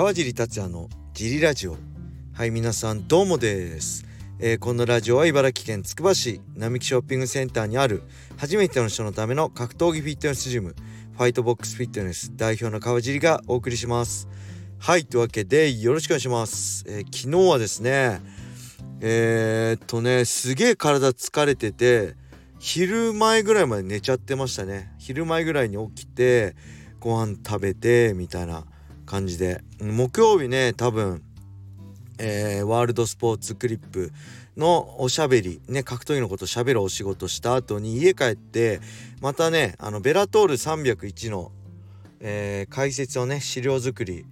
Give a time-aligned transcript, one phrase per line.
[0.00, 1.76] 川尻達也のジリラジオ。
[2.32, 4.06] はい皆さんどうもです、
[4.38, 8.02] えー、このラジオは茨城県つくば市並木ショッピングセンターにある
[8.38, 10.74] 初めての人のための格闘技フィットネスジム
[11.12, 14.26] ファイトボックスフィットネス代表の川尻がお送りします。
[14.78, 18.22] はいというわけでよろしくお願いします、えー、昨日はですね
[19.02, 22.14] えー、っとねすげえ体疲れてて
[22.58, 24.94] 昼前ぐらいまで寝ちゃってましたね。
[24.96, 26.56] 昼前ぐらいに起きて
[27.00, 28.64] ご飯食べてみたいな
[29.10, 29.60] 感じで。
[29.80, 31.20] 木曜日ね多分、
[32.18, 34.12] えー、ワールドスポーツクリップ
[34.56, 38.80] のおしゃべりね格闘技のことしゃべるお仕事した後に家帰って
[39.20, 41.50] またねあのベラトール301の、
[42.20, 44.26] えー、解説をね資料作り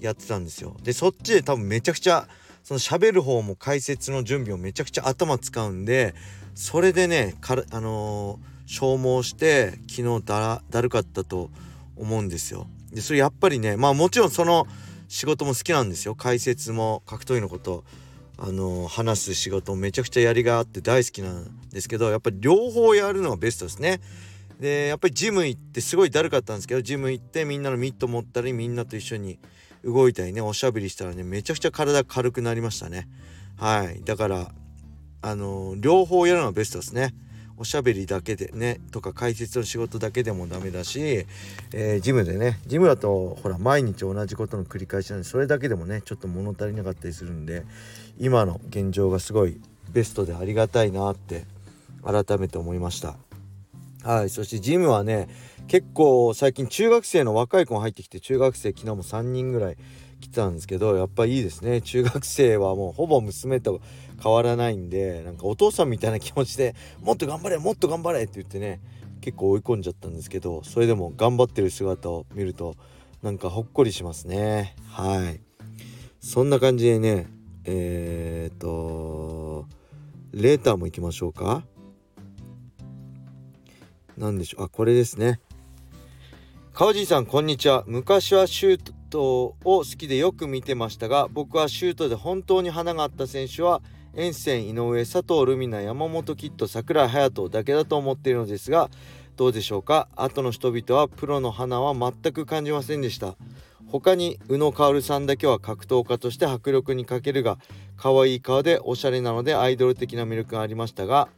[0.00, 0.76] やってたんですよ。
[0.82, 2.26] でそっちで多分めちゃくちゃ
[2.64, 6.12] その喋る方も解説の準備をめちゃくちゃ頭使うんで
[6.56, 7.36] それでね
[7.70, 11.50] あのー、消耗して昨日だだるかったと
[11.96, 12.66] 思うんですよ。
[12.94, 14.66] でそれやっぱりねまあもちろんその
[15.08, 17.84] 仕事も好きなんですよ解説も格闘技のこと
[18.38, 24.00] あの話す仕事めちゃくちゃやりがあって大好きなんですけどやっぱり両方やるのがベストですね。
[24.58, 29.38] でやっぱりジム行ってすごいだるかったんですけどジム行ってみんなのミット持ったりみんなと一緒に
[29.84, 33.08] 動いたりねおしゃべりしたらねめちゃくちゃ体軽くなりましたね。
[33.56, 34.52] はいだから
[35.22, 37.14] あの両方やるのがベストですね。
[37.56, 41.26] おしゃべりだけでねとか解説の仕事だけでもダメだし、
[41.72, 47.64] えー、ジムでねジムだとほら毎日同じことの繰り返しなんでそれだけでもねちょっと物足りなかったりするんで
[48.18, 49.60] 今の現状がすごい
[49.92, 51.44] ベストでありがたいなって
[52.02, 53.16] 改めて思いました。
[54.02, 55.28] はいそしてジムはね
[55.66, 59.76] 結構最近中学生の若い子が入ってきて中学生昨日も3人ぐらい
[60.24, 61.82] 来たんですけどやっぱいいですね。
[61.82, 63.82] 中学生はもうほぼ娘と
[64.22, 68.80] 変わらないんでなんかお父さんみたいな気持ちでもっと頑張れもっと頑張れって言ってね
[69.20, 72.76] 結構追い込んじゃったんですけどそれでも頑張ってる姿を見ると
[73.22, 74.74] なんかほっこりしますね。
[74.88, 75.40] はい。
[76.20, 77.26] そんな感じでね
[77.66, 79.66] えー、っと
[80.32, 81.64] レーターも行きましょうか。
[84.16, 84.64] 何でしょう。
[84.64, 85.40] あこれですね。
[86.72, 87.84] 川尻さんこんにちは。
[87.86, 93.82] 昔はシュートを好きでよく見てましたが僕はシュートで本当に花があった選手は
[94.14, 98.90] 沿線井上佐藤ルミナ山本キッド櫻井隼人だけだと思っているのですが
[99.36, 100.06] どうでしょうか？
[100.14, 103.34] 後の人々はプロの花は全く感じませんでした。
[103.88, 107.58] 他に宇野薫さんだけは格闘家として迫力に欠けるが
[107.96, 111.28] 可愛い顔でおしゃれなのでアイドル的な魅力がありましたが。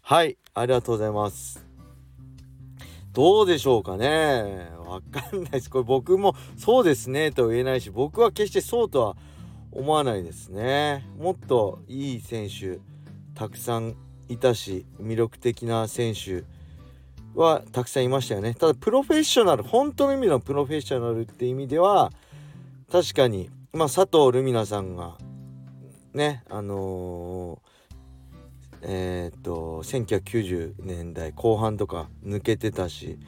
[0.00, 1.65] はいありがとうございます。
[3.16, 4.68] どうでしょうかね。
[4.86, 5.70] わかんないです。
[5.70, 7.32] これ僕もそうですね。
[7.32, 9.16] とは言えないし僕は決してそうとは
[9.72, 11.08] 思わないですね。
[11.18, 12.78] もっといい選手
[13.34, 13.94] たくさん
[14.28, 16.44] いたし魅力的な選手
[17.34, 18.52] はたくさんいましたよね。
[18.52, 22.12] ただプロフェッショナル本当の意味のプロフェッショナルって意味では
[22.92, 25.16] 確かにまあ佐藤ルミナさんが
[26.12, 27.65] ねあのー、
[28.88, 33.18] えー、っと1990年代後半とか抜けてたし、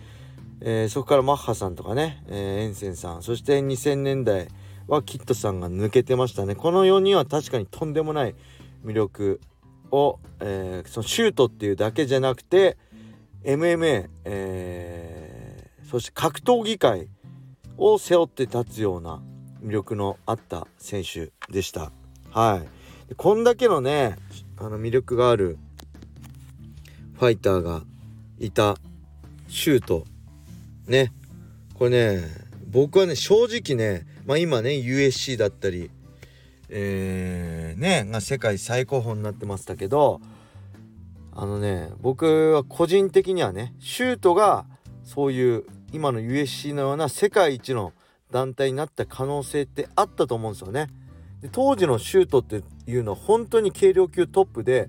[0.61, 4.49] えー、そこからマッハさんとかね、えー、エンセンさんそして2000年代
[4.87, 6.55] はキッドさんが抜けてましたね。
[6.55, 8.35] この4人は確かにとんでもない
[8.85, 9.41] 魅力
[9.91, 12.79] を、えー、そのシュートっていうだけじゃなくて
[13.45, 17.09] MMA、えー、そして格闘技界
[17.77, 19.21] を背負って立つような
[19.63, 21.91] 魅力のあった選手でした。
[22.31, 22.63] は
[23.11, 23.15] い。
[23.17, 24.17] こんだけのね
[24.61, 25.59] あの魅力がある
[27.15, 27.83] ファイターが
[28.39, 28.77] いた
[29.49, 30.05] シュート
[30.87, 31.13] ね
[31.75, 32.25] これね
[32.71, 35.91] 僕はね正直ねまあ今ね USC だったり
[36.71, 40.21] えー、ねが世界最高峰になってましたけど
[41.33, 44.67] あのね僕は個人的にはねシュートが
[45.05, 47.93] そういう今の USC のような世界一の
[48.31, 50.89] 団体になった可能性ってあったと思うんですよね。
[51.41, 54.89] で当時のシュートっていうのは本当に軽量級トップで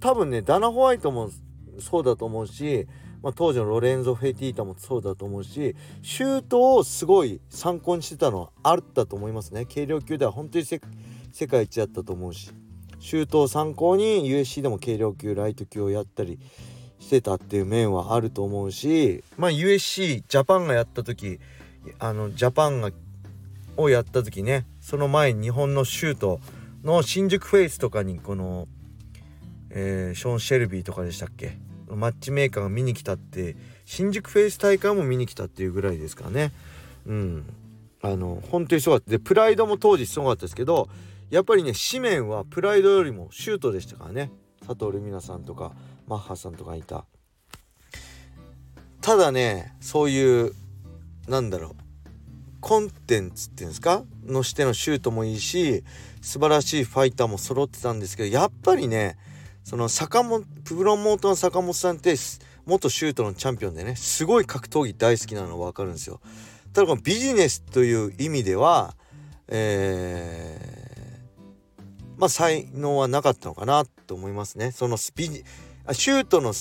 [0.00, 1.30] 多分ねダナ・ホワイトも
[1.78, 2.86] そうだと思うし
[3.24, 9.64] まあ、当時のロレンゾ・フェティータもそうだと思うしシュートをすごい参考にしてたのはあったと思いますね。
[9.64, 10.78] 軽量級では本当に世
[11.46, 12.50] 界一だったと思うし
[13.00, 16.38] シュートを参考に USC でも軽量級ライト級をやったり
[17.00, 21.40] してたっていう面はあると思うしまあ USC ジャパンがやった時
[21.98, 22.90] あのジャパンが
[23.78, 26.40] をやった時ねその前に日本の修斗
[26.84, 28.68] の新宿 FACE とかにこの、
[29.70, 31.58] えー、ショーン・シェルビーとかでしたっけ？
[31.88, 36.52] マッチメーカーが見に来たって新宿 FACE 大会も見に来たっていうぐらいですからね。
[37.06, 37.44] うん。
[38.02, 39.10] あの本当にすごかった。
[39.10, 40.88] でプライドも当時すごかったですけど
[41.30, 44.30] やっぱりね紙面はプライドよりもシュートでしたからね。
[44.66, 45.72] 佐藤ルミナさんとか
[46.06, 47.06] マッハさんとかいた。
[49.00, 50.52] ただねそういう
[51.28, 51.83] なんだろう。
[52.64, 54.04] コンテンツっていうんですか？
[54.24, 55.84] のしてのシュートもいいし
[56.22, 59.18] 素晴らしいファイターも揃ってたんですけどやっぱりね
[59.64, 62.14] その坂本プロモートの坂本さんって
[62.64, 66.22] 元シュートのチャンピオンでねすごい格闘技大好きなの分かるんですよ。
[66.72, 68.94] ただこのビジネスという意味では
[69.48, 71.82] えー、
[72.16, 74.72] まあ才能はなかったのかなと思いますね。
[74.72, 75.28] そのスピ
[75.84, 76.54] あシュートの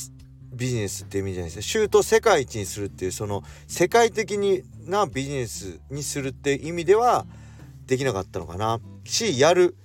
[0.53, 1.55] ビジネスって意味じゃないです。
[1.57, 1.61] ね。
[1.61, 7.25] シュート世界一にするっていうその世界的になビジネスにするって意味では
[7.87, 8.79] できなかったのかな。
[9.03, 9.75] しやる。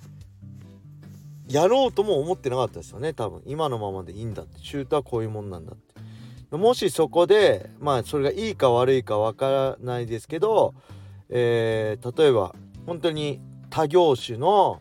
[1.49, 3.43] やろうとも思ってなかったですよね多分。
[3.47, 4.59] 今のままでいいんだって。
[4.63, 6.57] シュートはこういうもんなんだって。
[6.57, 10.75] もしそこでまあそれがいいか悪いかわからないですけど、
[11.29, 12.55] えー、例えば
[12.87, 13.41] 本当に
[13.71, 14.81] 他業種の、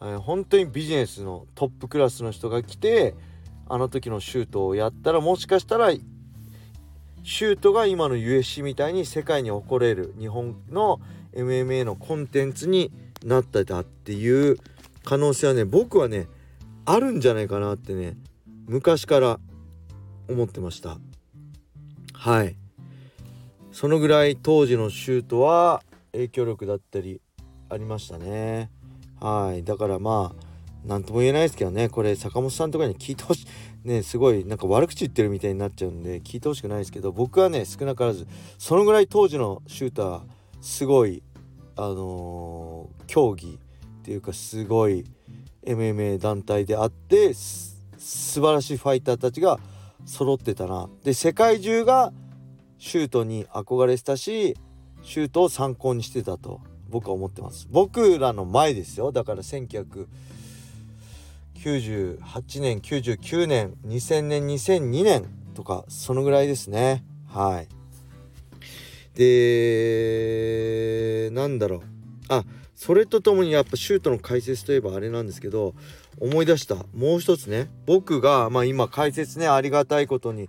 [0.00, 3.14] えー、本当にビジネスのトップクラスの人が来て
[3.68, 11.00] あの時のシュートをやったらもしかしたらシュートが今の USC みたいに世界に誇れる日本の
[11.34, 12.90] MMA のコンテンツに
[13.24, 14.56] なっただっていう
[15.04, 16.26] 可能性はね僕はね
[16.84, 18.16] あるんじゃないかなってね
[18.66, 19.38] 昔から
[20.28, 20.98] 思ってました。
[22.14, 22.56] はい。
[23.72, 25.82] そのぐらい当時のシュートは
[26.12, 27.20] 影響力だったり
[27.68, 28.70] ありましたね。
[29.20, 29.64] はい。
[29.64, 30.47] だからまあ
[30.88, 31.90] 何とも言えないですけどね。
[31.90, 33.46] これ坂本さんとかに聞いてほしい。
[33.84, 38.26] ねすごいなんか悪口言ってるみたいになっちゃうんで聞いてほしくないですけど僕はね少なからず
[38.58, 40.20] そのぐらい当時のシューター
[40.60, 41.22] すごい
[41.76, 43.58] あのー、競技
[44.00, 45.04] っていうかすごい
[45.64, 49.60] MMA 団体であって素晴らしいファイターたちが
[50.06, 50.88] 揃ってたな。
[51.04, 52.12] で世界中が
[52.78, 54.56] シュートに憧れてたし
[55.02, 57.68] シュートを参考にしてたと僕は思ってます。
[57.70, 59.12] 僕らの前ですよ。
[59.12, 60.06] だから19
[61.64, 67.04] 98年99年2000年2002年とかそのぐらいですね。
[67.26, 67.68] はい。
[69.14, 69.70] で
[71.32, 71.82] なんだろう。
[72.28, 72.44] あ
[72.76, 75.74] それとともにやっぱシュートの解説といえばあれなんですけど
[76.20, 76.76] 思い出した。
[76.94, 77.68] もう一つね。
[77.86, 80.48] 僕がまあ今解説ねありがたいことに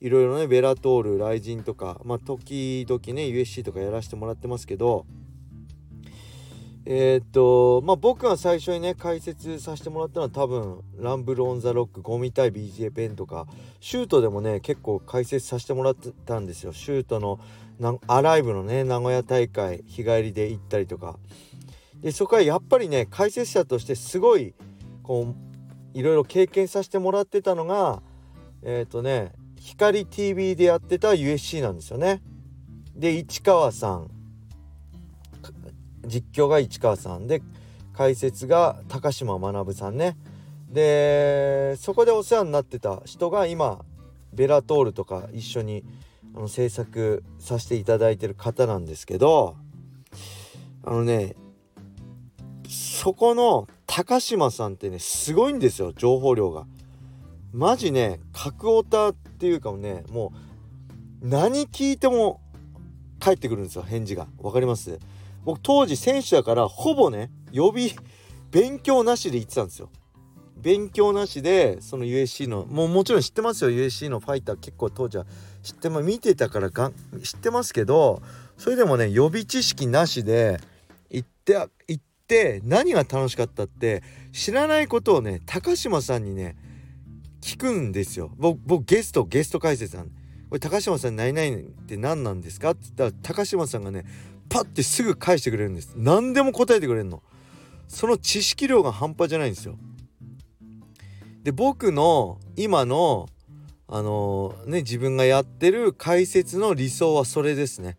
[0.00, 5.06] いろいろねベラトールライジンとかまあ時々ね USC とかやらせてもらってますけど
[6.90, 13.46] えー、っとまあ僕が最初にね解説させてもらったのは多分ランブル・オン・ザ・ロックゴミ対 BJ ペンとか
[13.78, 16.72] シュートでもね結構解説させてもらってたんですよ。
[16.72, 17.40] シュートの
[18.06, 21.18] アライブのね名古屋大会日帰りで行ったりとか。
[22.00, 24.54] でそこはやっぱりね解説者としてすごい
[25.02, 25.34] こ
[25.94, 28.02] ういろいろ経験させてもらってたのが
[28.62, 32.22] えっ、とね光 TV でやってた USC なんですよね。
[32.96, 34.17] で市川さん。
[36.08, 37.42] 実況が市川さんで
[37.92, 40.16] 解説が高島学さんね。
[40.70, 43.84] でそこでお世話になってた人が今
[44.34, 45.84] ベラトールとか一緒に
[46.34, 49.56] あの制作させていただいてる方なんですけど
[50.84, 51.36] あのね
[52.68, 56.66] そこの高島さんってねすごいんですよ情報量が。
[57.52, 60.34] マジね角オタっていうかもねも
[61.22, 62.42] う何聞いても
[63.20, 64.26] 返ってくるんですよ返事が。
[64.38, 64.98] 分かります？
[65.44, 67.90] 僕当時選手だからほぼね予備
[68.50, 69.90] 勉強なしで行ってたんですよ。
[70.56, 73.70] 勉強なしでその USC のもうもちろん知ってますよ。
[73.70, 75.24] USC のファイター結構当時は
[75.62, 76.90] 知ってま見てたからが
[77.22, 78.22] 知ってますけど
[78.56, 80.58] それでもね予備知識なしで
[81.10, 81.54] 行って
[81.86, 86.56] 行って何が楽しかったって知らないことをね高島さんにね
[87.40, 88.32] 聞くんですよ。
[88.36, 90.12] 僕僕ゲストゲスト解説なんで
[90.48, 92.70] これ高島さん何々って何なんですか？
[92.70, 94.04] って言ったら高島さんがね
[94.48, 95.92] パッてすぐ返してくれるんです。
[95.96, 97.22] 何でも答えてくれるの。
[97.88, 99.78] その知識量が半端じゃないんですよ。
[101.42, 103.28] で僕の今の
[103.86, 107.96] あのー、ね自分がやってる解説の理想はそれですね。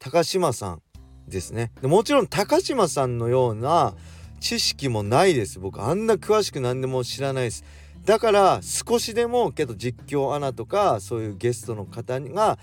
[0.00, 0.82] 高島さん
[1.28, 1.70] ですね。
[1.80, 3.94] でもちろん高島さんのような
[4.40, 5.60] 知識もないです。
[5.60, 7.64] 僕あんな詳しく何でも知らないです。
[8.04, 12.58] だから少しでもけど実況アナとかそういうゲストの方が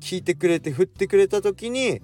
[0.00, 2.00] 聞いてくれて振ってくれた時に、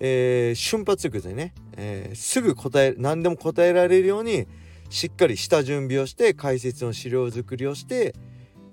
[0.00, 4.46] えー、瞬発力でね、えー、すぐ答え何でも答えられるように
[4.90, 8.14] しっかりした準備をして解説の資料作りをして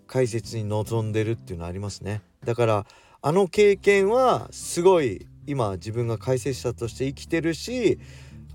[0.08, 2.22] 解説に臨んでるっていうのありますね。
[2.44, 2.86] だから
[3.22, 8.00] あの経験はすごい今自分が解説者として生きてるし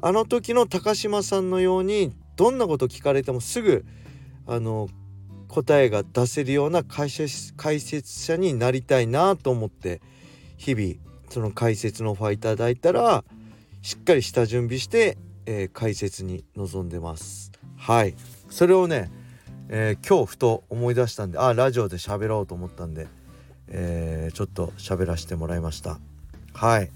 [0.00, 3.84] あの時の高島さんのようにどんなこと聞かれてもすぐ
[4.46, 4.88] あの
[5.48, 10.00] 答えが出せるような解説解説者になりたいなと思って
[10.56, 13.24] 日々その解説のファーいただいたら
[13.82, 17.52] しっかり下準備して、えー、解説に臨んでます。
[17.76, 18.14] はい。
[18.50, 19.10] それをね、
[19.68, 23.06] えー、今日ふと思い出したんであラジオで喋ろうと思ったんで、
[23.68, 25.98] えー、ちょっと喋らせてもらいました。
[26.52, 26.90] はい。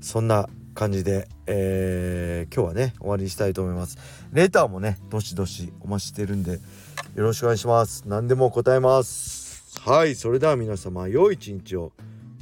[0.00, 3.96] そんな感じで、えー、今日はね終わりにしたいと思います。
[4.32, 8.04] レターもねどしどしお待ちしてるんでよろしくお願いします。
[8.06, 9.80] 何でも答えます。
[9.80, 10.14] はい。
[10.14, 11.92] それでは皆様良い一日を。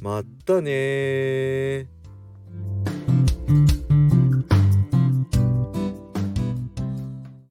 [0.01, 1.98] またね